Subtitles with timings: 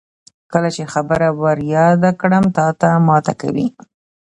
[0.51, 3.67] کله چې خبره ور یاده کړم تاته ماته کوي.